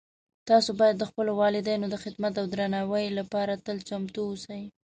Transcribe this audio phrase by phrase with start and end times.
[0.49, 4.63] تاسو باید د خپلو والدینو د خدمت او درناوۍ لپاره تل چمتو اوسئ